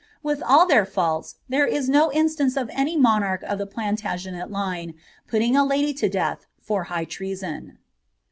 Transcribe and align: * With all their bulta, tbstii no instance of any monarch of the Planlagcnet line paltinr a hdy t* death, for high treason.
* 0.15 0.23
With 0.23 0.41
all 0.41 0.65
their 0.65 0.83
bulta, 0.83 1.35
tbstii 1.51 1.87
no 1.89 2.11
instance 2.11 2.57
of 2.57 2.71
any 2.73 2.97
monarch 2.97 3.43
of 3.43 3.59
the 3.59 3.67
Planlagcnet 3.67 4.49
line 4.49 4.95
paltinr 5.31 5.71
a 5.71 5.77
hdy 5.77 5.95
t* 5.95 6.09
death, 6.09 6.47
for 6.59 6.85
high 6.85 7.05
treason. 7.05 7.77